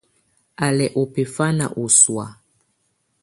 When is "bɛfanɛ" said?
1.13-1.65